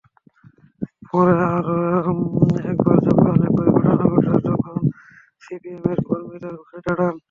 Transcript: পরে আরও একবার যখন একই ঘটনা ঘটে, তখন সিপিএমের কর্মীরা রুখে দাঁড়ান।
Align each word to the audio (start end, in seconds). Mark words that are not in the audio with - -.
পরে 1.07 1.35
আরও 1.49 1.75
একবার 2.63 2.97
যখন 3.07 3.35
একই 3.47 3.69
ঘটনা 3.75 4.05
ঘটে, 4.13 4.33
তখন 4.47 4.75
সিপিএমের 5.43 5.99
কর্মীরা 6.07 6.49
রুখে 6.51 6.77
দাঁড়ান। 6.85 7.15